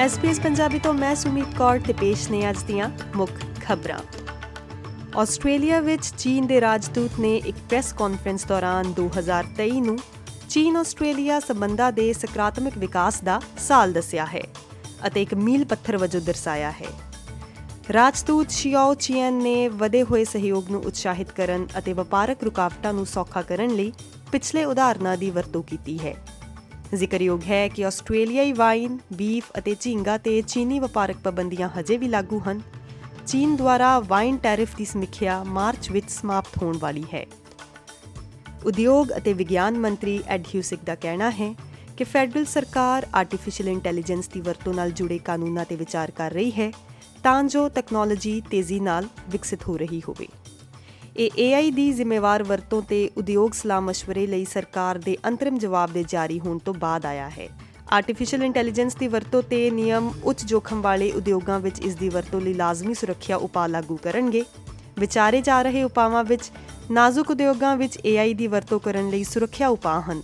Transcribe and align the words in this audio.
SPS 0.00 0.40
Punjabi 0.40 0.78
ਤੋਂ 0.78 0.92
ਮੈਂ 0.94 1.14
ਸੁਮੀਤ 1.16 1.54
ਕੌਰ 1.58 1.78
ਤੇ 1.78 1.92
ਪੇਸ਼ 1.92 2.30
ਨੇ 2.30 2.50
ਅੱਜ 2.50 2.62
ਦੀਆਂ 2.62 2.88
ਮੁੱਖ 3.16 3.30
ਖਬਰਾਂ। 3.62 3.98
ਆਸਟ੍ਰੇਲੀਆ 5.18 5.80
ਵਿੱਚ 5.80 6.10
ਚੀਨ 6.18 6.46
ਦੇ 6.46 6.60
ਰਾਜਦੂਤ 6.60 7.18
ਨੇ 7.20 7.36
ਇੱਕ 7.36 7.56
ਪ੍ਰੈਸ 7.68 7.92
ਕਾਨਫਰੰਸ 7.92 8.44
ਦੌਰਾਨ 8.46 8.92
2023 9.00 9.80
ਨੂੰ 9.80 9.98
ਚੀਨ 10.48 10.76
ਆਸਟ੍ਰੇਲੀਆ 10.76 11.40
ਸਬੰਧਾਂ 11.40 11.92
ਦੇ 11.92 12.12
ਸਕਾਰਾਤਮਕ 12.12 12.78
ਵਿਕਾਸ 12.78 13.20
ਦਾ 13.24 13.40
ਸਾਲ 13.58 13.92
ਦੱਸਿਆ 13.92 14.26
ਹੈ 14.26 14.42
ਅਤੇ 15.06 15.22
ਇੱਕ 15.22 15.34
ਮੀਲ 15.34 15.64
ਪੱਥਰ 15.64 15.96
ਵਜੋਂ 15.96 16.20
ਦਰਸਾਇਆ 16.20 16.70
ਹੈ। 16.70 16.94
ਰਾਜਦੂਤ 17.92 18.50
ਸ਼ਿਆਓ 18.50 18.94
ਚੀਨ 18.94 19.42
ਨੇ 19.42 19.68
ਵਧੇ 19.68 20.02
ਹੋਏ 20.02 20.24
ਸਹਿਯੋਗ 20.24 20.70
ਨੂੰ 20.70 20.82
ਉਤਸ਼ਾਹਿਤ 20.82 21.32
ਕਰਨ 21.32 21.66
ਅਤੇ 21.78 21.92
ਵਪਾਰਕ 21.92 22.44
ਰੁਕਾਵਟਾਂ 22.44 22.92
ਨੂੰ 22.92 23.06
ਸੌਖਾ 23.06 23.42
ਕਰਨ 23.42 23.70
ਲਈ 23.70 23.92
ਪਿਛਲੇ 24.32 24.64
ਉਦਾਹਰਨਾਂ 24.64 25.16
ਦੀ 25.16 25.30
ਵਰਤੋਂ 25.30 25.62
ਕੀਤੀ 25.62 25.98
ਹੈ। 25.98 26.14
ਜ਼ਿਕਰਯੋਗ 26.94 27.40
ਹੈ 27.42 27.68
ਕਿ 27.68 27.84
ਆਸਟ੍ਰੇਲੀਆਈ 27.84 28.52
ਵਾਈਨ, 28.52 28.98
ਬੀਫ 29.12 29.50
ਅਤੇ 29.58 29.76
ਝੀਂਗਾ 29.80 30.18
ਤੇ 30.18 30.42
ਚੀਨੀ 30.42 30.78
ਵਪਾਰਕ 30.80 31.16
ਪਾਬੰਦੀਆਂ 31.16 31.68
ਹਜੇ 31.68 31.96
ਵੀ 31.96 32.08
ਲਾਗੂ 32.08 32.40
ਹਨ। 32.40 32.60
ਚੀਨ 33.26 33.56
ਦੁਆਰਾ 33.56 33.98
ਵਾਈਨ 34.00 34.36
ਟੈਰਿਫ 34.36 34.76
ਦੀ 34.76 34.84
ਸਮੀਖਿਆ 34.84 35.44
ਮਾਰਚ 35.44 35.90
ਵਿੱਚ 35.90 36.10
ਸਮਾਪਤ 36.10 36.62
ਹੋਣ 36.62 36.78
ਵਾਲੀ 36.78 37.04
ਹੈ। 37.14 37.26
ਉਦਯੋਗ 38.64 39.12
ਅਤੇ 39.16 39.32
ਵਿਗਿਆਨ 39.32 39.78
ਮੰਤਰੀ 39.78 40.22
ਐਡ 40.26 40.46
ਹਿਊਸਿਕ 40.46 40.80
ਦਾ 40.84 40.94
ਕਹਿਣਾ 40.94 41.30
ਹੈ 41.30 41.54
ਕਿ 41.96 42.04
ਫੈਡਰਲ 42.04 42.44
ਸਰਕਾਰ 42.44 43.06
ਆਰਟੀਫੀਸ਼ੀਅਲ 43.14 43.68
ਇੰਟੈਲੀਜੈਂਸ 43.68 44.28
ਦੀ 44.28 44.40
ਵਰਤੋਂ 44.40 44.74
ਨਾਲ 44.74 44.90
ਜੁੜੇ 44.90 45.18
ਕਾਨੂੰਨਾਂ 45.18 45.64
ਤੇ 45.64 45.76
ਵਿਚਾਰ 45.76 46.10
ਕਰ 46.10 46.30
ਰਹੀ 46.30 46.50
ਹੈ 46.50 46.72
ਤਾਂ 47.22 47.44
ਜੋ 47.44 47.68
ਟੈਕਨੋਲੋਜੀ 47.68 48.42
ਤੇਜ਼ੀ 48.50 48.80
ਨਾਲ 48.80 49.08
ਵਿਕਸਿਤ 49.28 49.68
ਹੋ 49.68 49.76
ਰਹੀ 49.76 50.02
ਹੋਵੇ। 50.08 50.28
ਇਹ 51.16 51.60
AI 51.60 51.70
ਦੀ 51.70 51.92
ਜ਼ਿੰਮੇਵਾਰ 51.92 52.42
ਵਰਤੋਂ 52.42 52.82
ਤੇ 52.82 53.10
ਉਦਯੋਗ 53.16 53.50
ਸਲਾਹ 53.50 53.80
مشਵਰੇ 53.80 54.26
ਲਈ 54.26 54.44
ਸਰਕਾਰ 54.44 54.98
ਦੇ 54.98 55.16
ਅੰਤਰਿਮ 55.26 55.58
ਜਵਾਬ 55.58 55.92
ਦੇ 55.92 56.04
ਜਾਰੀ 56.08 56.40
ਹੋਣ 56.40 56.58
ਤੋਂ 56.58 56.74
ਬਾਅਦ 56.74 57.06
ਆਇਆ 57.06 57.28
ਹੈ। 57.28 57.48
ਆਰਟੀਫੀਸ਼ੀਅਲ 57.92 58.42
ਇੰਟੈਲੀਜੈਂਸ 58.42 58.94
ਦੀ 58.94 59.08
ਵਰਤੋਂ 59.08 59.42
ਤੇ 59.42 59.70
ਨਿਯਮ 59.70 60.12
ਉੱਚ 60.24 60.44
ਜੋਖਮ 60.44 60.82
ਵਾਲੇ 60.82 61.10
ਉਦਯੋਗਾਂ 61.12 61.60
ਵਿੱਚ 61.60 61.78
ਇਸ 61.78 61.94
ਦੀ 61.94 62.08
ਵਰਤੋਂ 62.08 62.40
ਲਈ 62.40 62.54
ਲਾਜ਼ਮੀ 62.54 62.94
ਸੁਰੱਖਿਆ 62.94 63.36
ਉਪਾਅ 63.36 63.68
ਲਾਗੂ 63.68 63.96
ਕਰਨਗੇ। 63.96 64.44
ਵਿਚਾਰੇ 64.98 65.40
ਜਾ 65.40 65.62
ਰਹੇ 65.62 65.82
ਉਪਾਵਾਂ 65.82 66.24
ਵਿੱਚ 66.24 66.50
ਨਾਜ਼ੁਕ 66.90 67.30
ਉਦਯੋਗਾਂ 67.30 67.76
ਵਿੱਚ 67.76 67.98
AI 67.98 68.34
ਦੀ 68.34 68.46
ਵਰਤੋਂ 68.46 68.80
ਕਰਨ 68.80 69.10
ਲਈ 69.10 69.24
ਸੁਰੱਖਿਆ 69.24 69.68
ਉਪਾਅ 69.68 70.00
ਹਨ 70.00 70.22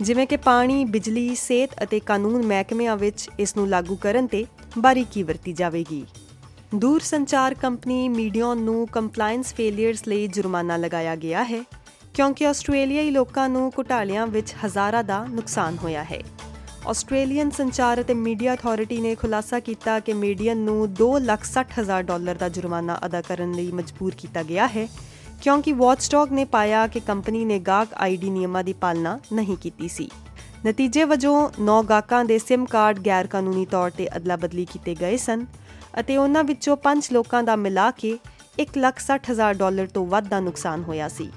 ਜਿਵੇਂ 0.00 0.26
ਕਿ 0.26 0.36
ਪਾਣੀ, 0.36 0.84
ਬਿਜਲੀ, 0.84 1.34
ਸਿਹਤ 1.34 1.70
ਅਤੇ 1.82 2.00
ਕਾਨੂੰਨ 2.00 2.46
ਮਹਿਕਮਿਆਂ 2.46 2.96
ਵਿੱਚ 2.96 3.28
ਇਸ 3.38 3.56
ਨੂੰ 3.56 3.68
ਲਾਗੂ 3.68 3.96
ਕਰਨ 3.96 4.26
ਤੇ 4.26 4.46
ਬਾਰੀਕੀ 4.78 5.22
ਵਰਤੀ 5.22 5.52
ਜਾਵੇਗੀ। 5.52 6.04
ਦੂਰ 6.74 7.00
ਸੰਚਾਰ 7.00 7.54
ਕੰਪਨੀ 7.54 8.08
ਮੀਡੀਅਨ 8.08 8.58
ਨੂੰ 8.58 8.86
ਕੰਪਲਾਈਂਸ 8.86 9.54
ਫੇਲਿਅਰਸ 9.54 10.08
ਲਈ 10.08 10.26
ਜੁਰਮਾਨਾ 10.26 10.76
ਲਗਾਇਆ 10.76 11.16
ਗਿਆ 11.16 11.44
ਹੈ 11.44 11.62
ਕਿਉਂਕਿ 12.14 12.46
ਆਸਟ੍ਰੇਲੀਆਈ 12.46 13.10
ਲੋਕਾਂ 13.10 13.48
ਨੂੰ 13.48 13.72
ਘੁਟਾਲਿਆਂ 13.78 14.26
ਵਿੱਚ 14.26 14.54
ਹਜ਼ਾਰਾਂ 14.66 15.04
ਦਾ 15.04 15.24
ਨੁਕਸਾਨ 15.24 15.78
ਹੋਇਆ 15.82 16.04
ਹੈ। 16.04 16.20
ਆਸਟ੍ਰੇਲੀਅਨ 16.88 17.50
ਸੰਚਾਰ 17.50 18.00
ਅਤੇ 18.00 18.14
ਮੀਡੀਆ 18.14 18.54
ਅਥਾਰਟੀ 18.54 19.00
ਨੇ 19.00 19.14
ਖੁਲਾਸਾ 19.14 19.60
ਕੀਤਾ 19.60 20.00
ਕਿ 20.00 20.12
ਮੀਡੀਅਨ 20.12 20.56
ਨੂੰ 20.56 20.94
2,60,000 20.94 22.02
ਡਾਲਰ 22.02 22.34
ਦਾ 22.34 22.48
ਜੁਰਮਾਨਾ 22.48 22.98
ਅਦਾ 23.06 23.20
ਕਰਨ 23.20 23.52
ਲਈ 23.52 23.72
ਮਜਬੂਰ 23.72 24.14
ਕੀਤਾ 24.18 24.42
ਗਿਆ 24.42 24.66
ਹੈ 24.66 24.88
ਕਿਉਂਕਿ 25.42 25.72
ਵਾਚਡੌਗ 25.72 26.32
ਨੇ 26.32 26.44
ਪਾਇਆ 26.44 26.86
ਕਿ 26.86 27.00
ਕੰਪਨੀ 27.00 27.44
ਨੇ 27.44 27.58
ਗਾਹਕ 27.58 27.88
ਆਈਡੀ 27.94 28.30
ਨਿਯਮਾਂ 28.30 28.64
ਦੀ 28.64 28.72
ਪਾਲਣਾ 28.72 29.18
ਨਹੀਂ 29.32 29.56
ਕੀਤੀ 29.56 29.88
ਸੀ। 29.88 30.10
ਨਤੀਜੇ 30.66 31.04
ਵਜੋਂ 31.04 31.50
9 31.60 31.82
ਗਾਹਕਾਂ 31.82 32.24
ਦੇ 32.24 32.38
ਸਿਮ 32.38 32.64
ਕਾਰਡ 32.64 33.06
ਗੈਰ 33.06 33.26
ਕਾਨੂੰਨੀ 33.26 33.66
ਤੌਰ 33.66 33.90
ਤੇ 33.90 34.08
ਅਦਲਾ-ਬਦਲੀ 34.16 34.64
ਕੀਤੇ 34.64 34.94
ਗਏ 34.94 35.16
ਸਨ 35.16 35.46
ਅਤੇ 36.00 36.16
ਉਹਨਾਂ 36.16 36.44
ਵਿੱਚੋਂ 36.44 36.76
5 36.84 37.12
ਲੋਕਾਂ 37.12 37.42
ਦਾ 37.42 37.56
ਮਿਲਾ 37.56 37.90
ਕੇ 37.90 38.18
1,60,000 38.58 39.54
ਡਾਲਰ 39.54 39.86
ਤੋਂ 39.86 40.06
ਵੱਧ 40.06 40.28
ਦਾ 40.28 40.40
ਨੁਕਸਾਨ 40.40 40.82
ਹੋਇਆ 40.82 41.08
ਸੀ। 41.08 41.30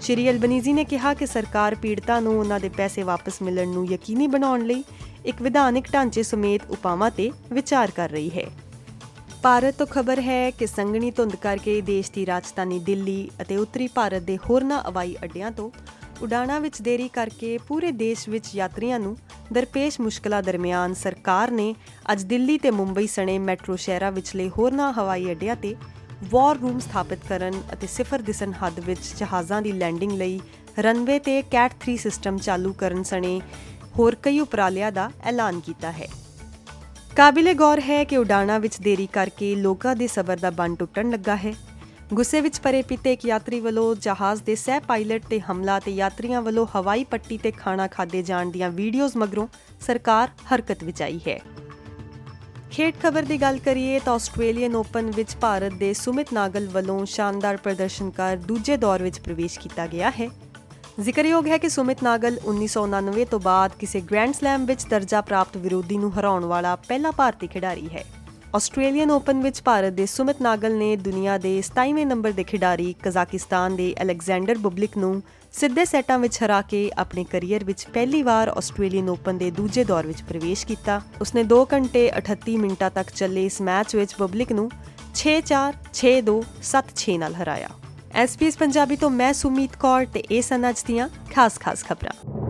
ਸ਼੍ਰੀ 0.00 0.30
ਅਲਬਨੀਜ਼ੀ 0.30 0.72
ਨੇ 0.72 0.84
ਕਿਹਾ 0.84 1.14
ਕਿ 1.14 1.26
ਸਰਕਾਰ 1.26 1.74
ਪੀੜਤਾਂ 1.74 2.20
ਨੂੰ 2.22 2.38
ਉਹਨਾਂ 2.38 2.60
ਦੇ 2.60 2.68
ਪੈਸੇ 2.68 3.02
ਵਾਪਸ 3.02 3.42
ਮਿਲਣ 3.42 3.68
ਨੂੰ 3.68 3.86
ਯਕੀਨੀ 3.86 4.26
ਬਣਾਉਣ 4.26 4.64
ਲਈ 4.66 4.84
ਇੱਕ 5.26 5.42
ਵਿਧਾਨਿਕ 5.42 5.92
ਢਾਂਚੇ 5.92 6.22
ਸਮੇਤ 6.22 6.70
ਉਪਾਵਾਂ 6.70 7.10
ਤੇ 7.10 7.30
ਵਿਚਾਰ 7.52 7.90
ਕਰ 7.90 8.10
ਰਹੀ 8.10 8.30
ਹੈ। 8.30 8.44
ਭਾਰਤ 9.42 9.74
ਤੋਂ 9.74 9.86
ਖਬਰ 9.86 10.20
ਹੈ 10.20 10.50
ਕਿ 10.50 10.66
ਸੰਗਣੀ 10.66 11.10
ਧੁੰਦ 11.10 11.36
ਕਰਕੇ 11.36 11.80
ਦੇਸ਼ 11.80 12.10
ਦੀ 12.12 12.26
ਰਾਜਧਾਨੀ 12.26 12.78
ਦਿੱਲੀ 12.78 13.30
ਅਤੇ 13.42 13.56
ਉੱਤਰੀ 13.56 13.86
ਭਾਰਤ 13.88 14.22
ਦੇ 14.22 14.36
ਹੋਰਨਾਂ 14.36 14.82
ਹਵਾਈ 14.82 15.16
ਅੱਡਿਆਂ 15.24 15.50
ਤੋਂ 15.50 15.70
ਉਡਾਣਾਂ 16.22 16.60
ਵਿੱਚ 16.60 16.80
ਦੇਰੀ 16.82 17.08
ਕਰਕੇ 17.08 17.58
ਪੂਰੇ 17.58 17.90
ਦੇਸ਼ 17.92 18.28
ਵਿੱਚ 18.28 18.54
ਯਾਤਰੀਆਂ 18.54 18.98
ਨੂੰ 19.00 19.16
ਦਰਪੇਸ਼ 19.52 20.00
ਮੁਸ਼ਕਲਾਂ 20.00 20.42
ਦਰਮਿਆਨ 20.42 20.94
ਸਰਕਾਰ 20.94 21.50
ਨੇ 21.50 21.74
ਅੱਜ 22.12 22.22
ਦਿੱਲੀ 22.22 22.58
ਤੇ 22.58 22.70
ਮੁੰਬਈ 22.70 23.06
ਸਣੇ 23.06 23.38
ਮੈਟਰੋ 23.38 23.76
ਸ਼ਹਿਰਾਂ 23.76 24.12
ਵਿਚਲੇ 24.12 24.48
ਹੋਰਨਾਂ 24.48 24.92
ਹਵਾਈ 24.92 25.30
ਅੱਡਿਆਂ 25.30 25.56
ਤੇ 25.56 25.74
ਵਾਰ 26.30 26.58
ਰੂਮ 26.58 26.78
ਸਥਾਪਿਤ 26.78 27.18
ਕਰਨ 27.28 27.62
ਅਤੇ 27.72 27.86
ਸਿਫਰ 27.86 28.22
ਦਿਸਨ 28.22 28.52
ਹੱਦ 28.52 28.80
ਵਿੱਚ 28.80 29.00
ਜਹਾਜ਼ਾਂ 29.18 29.62
ਦੀ 29.62 29.72
ਲੈਂਡਿੰਗ 29.72 30.12
ਲਈ 30.12 30.40
ਰਨਵੇ 30.78 31.18
ਤੇ 31.18 31.42
ਕੈਟ 31.42 31.74
3 31.86 31.96
ਸਿਸਟਮ 31.96 32.38
ਚਾਲੂ 32.38 32.72
ਕਰਨ 32.72 33.02
ਸਣੇ 33.02 33.40
ਹੋਰ 33.98 34.14
ਕਈ 34.22 34.40
ਉਪਰਾਲਿਆਂ 34.40 34.92
ਦਾ 34.92 35.10
ਐਲਾਨ 35.24 35.60
ਕੀਤਾ 35.60 35.92
ਹੈ। 35.92 36.08
ਕਾਬਿਲੇ 37.16 37.54
ਗੌਰ 37.54 37.80
ਹੈ 37.80 38.04
ਕਿ 38.04 38.16
ਉਡਾਣਾਂ 38.16 38.60
ਵਿੱਚ 38.60 38.80
ਦੇਰੀ 38.80 39.06
ਕਰਕੇ 39.06 39.54
ਲੋਕਾਂ 39.54 39.96
ਦੇ 39.96 40.06
ਸਬਰ 40.06 40.36
ਦਾ 40.36 40.50
ਬੰਨ 40.50 40.74
ਟੁੱਟਣ 40.74 41.10
ਲੱਗਾ 41.10 41.36
ਹੈ। 41.36 41.54
ਗੁੱਸੇ 42.14 42.40
ਵਿੱਚ 42.40 42.58
ਪਰੇ 42.60 42.80
ਪਿੱਤੇ 42.82 43.12
ਇੱਕ 43.12 43.24
ਯਾਤਰੀ 43.24 43.58
ਵੱਲੋਂ 43.60 43.94
ਜਹਾਜ਼ 43.94 44.42
ਦੇ 44.42 44.54
ਸਹਿ 44.54 44.80
ਪਾਇਲਟ 44.80 45.24
ਤੇ 45.30 45.40
ਹਮਲਾ 45.40 45.78
ਤੇ 45.80 45.90
ਯਾਤਰੀਆਂ 45.90 46.40
ਵੱਲੋਂ 46.42 46.66
ਹਵਾਈ 46.76 47.04
ਪੱਟੀ 47.04 47.38
ਤੇ 47.38 47.50
ਖਾਣਾ 47.50 47.86
ਖਾਦੇ 47.86 48.22
ਜਾਣ 48.22 48.50
ਦੀਆਂ 48.50 48.70
ਵੀਡੀਓਜ਼ 48.70 49.16
ਮਗਰੋਂ 49.16 49.46
ਸਰਕਾਰ 49.86 50.30
ਹਰਕਤ 50.54 50.84
ਵਿੱਚ 50.84 51.02
ਆਈ 51.02 51.20
ਹੈ। 51.28 51.38
ਖੇਡ 52.70 52.94
ਖਬਰ 53.02 53.22
ਦੀ 53.22 53.40
ਗੱਲ 53.40 53.58
ਕਰੀਏ 53.58 53.98
ਤਾਂ 53.98 54.14
ਆਸਟ੍ਰੇਲੀਅਨ 54.14 54.76
ਓਪਨ 54.76 55.10
ਵਿੱਚ 55.10 55.36
ਭਾਰਤ 55.36 55.72
ਦੇ 55.72 55.92
ਸੁਮਿਤ 55.94 56.32
ਨਾਗਲ 56.32 56.68
ਵੱਲੋਂ 56.68 57.04
ਸ਼ਾਨਦਾਰ 57.06 57.56
ਪ੍ਰਦਰਸ਼ਨ 57.56 58.10
ਕਰ 58.10 58.36
ਦੂਜੇ 58.36 58.76
ਦੌਰ 58.76 59.02
ਵਿੱਚ 59.02 59.20
ਪ੍ਰਵੇਸ਼ 59.20 59.58
ਕੀਤਾ 59.58 59.86
ਗਿਆ 59.86 60.10
ਹੈ। 60.10 60.28
ਜ਼ਿਕਰਯੋਗ 61.00 61.46
ਹੈ 61.46 61.58
ਕਿ 61.58 61.68
ਸੁਮਿਤ 61.68 62.02
ਨਾਗਲ 62.02 62.38
1999 62.44 63.24
ਤੋਂ 63.24 63.40
ਬਾਅਦ 63.40 63.72
ਕਿਸੇ 63.78 64.00
ਗ੍ਰੈਂਡ 64.00 64.34
ਸਲੈਮ 64.34 64.64
ਵਿੱਚ 64.66 64.86
ਦਰਜਾ 64.86 65.20
ਪ੍ਰਾਪਤ 65.20 65.56
ਵਿਰੋਧੀ 65.56 65.96
ਨੂੰ 65.96 66.12
ਹਰਾਉਣ 66.18 66.44
ਵਾਲਾ 66.44 66.76
ਪਹਿਲਾ 66.76 67.10
ਭਾਰਤੀ 67.10 67.46
ਖਿਡਾਰੀ 67.46 67.88
ਹੈ। 67.92 68.04
ਆਸਟ੍ਰੇਲੀਅਨ 68.54 69.10
ਓਪਨ 69.10 69.40
ਵਿੱਚ 69.40 69.62
ਭਾਰਤ 69.62 69.92
ਦੇ 69.92 70.06
ਸੁਮਿਤ 70.06 70.36
ਨਾਗਲ 70.42 70.76
ਨੇ 70.76 70.96
ਦੁਨੀਆ 70.96 71.38
ਦੇ 71.38 71.50
27ਵੇਂ 71.62 72.06
ਨੰਬਰ 72.06 72.32
ਦੇ 72.32 72.44
ਖਿਡਾਰੀ 72.44 72.94
ਕਜ਼ਾਕਿਸਤਾਨ 73.02 73.76
ਦੇ 73.76 73.94
ਅਲੈਗਜ਼ੈਂਡਰ 74.02 74.58
ਬੁਬਲਿਕ 74.58 74.96
ਨੂੰ 74.98 75.22
ਸਿੱਧੇ 75.52 75.84
ਸੈਟਾਂ 75.84 76.18
ਵਿੱਚ 76.18 76.38
ਹਰਾ 76.44 76.62
ਕੇ 76.62 76.90
ਆਪਣੇ 76.98 77.24
ਕੈਰੀਅਰ 77.24 77.64
ਵਿੱਚ 77.64 77.86
ਪਹਿਲੀ 77.94 78.22
ਵਾਰ 78.22 78.48
ਆਸਟ੍ਰੇਲੀਅਨ 78.48 79.08
ਓਪਨ 79.08 79.38
ਦੇ 79.38 79.50
ਦੂਜੇ 79.50 79.84
ਦੌਰ 79.84 80.06
ਵਿੱਚ 80.06 80.22
ਪ੍ਰਵੇਸ਼ 80.22 80.66
ਕੀਤਾ। 80.66 81.00
ਉਸਨੇ 81.20 81.44
2 81.44 81.64
ਘੰਟੇ 81.72 82.10
38 82.18 82.56
ਮਿੰਟਾਂ 82.56 82.90
ਤੱਕ 82.90 83.10
ਚੱਲੇ 83.10 83.44
ਇਸ 83.44 83.60
ਮੈਚ 83.60 83.96
ਵਿੱਚ 83.96 84.14
ਬੁਬਲਿਕ 84.18 84.52
ਨੂੰ 84.52 84.70
6-4, 85.14 85.78
6-2, 85.94 86.38
7-6 86.64 87.18
ਨਾਲ 87.18 87.34
ਹਰਾਇਆ। 87.34 87.68
ਐਸਪੀਐਸ 88.14 88.56
ਪੰਜਾਬੀ 88.56 88.96
ਤੋਂ 88.96 89.10
ਮੈਂ 89.10 89.32
ਸੁਮੀਤ 89.32 89.76
ਕੌਰ 89.76 90.06
ਤੇ 90.14 90.24
ਇਹ 90.30 90.42
ਸਨ 90.42 90.68
ਅੱਜ 90.68 90.84
ਦੀਆਂ 90.86 91.08
ਖਾਸ-ਖਾਸ 91.34 91.84
ਖਬਰਾਂ। 91.84 92.47